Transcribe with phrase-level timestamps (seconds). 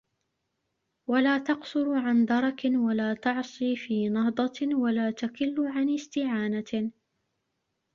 [1.07, 6.91] وَلَا تَقْصُرُ عَنْ دَرَكٍ وَلَا تَعْصِي فِي نَهْضَةٍ وَلَا تَكِلُّ عَنْ اسْتِعَانَةٍ